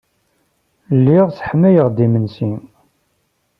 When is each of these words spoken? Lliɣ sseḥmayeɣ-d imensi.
Lliɣ 0.97 1.27
sseḥmayeɣ-d 1.31 1.97
imensi. 2.05 2.51